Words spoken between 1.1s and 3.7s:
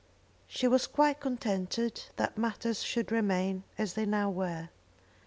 contented that matters should remain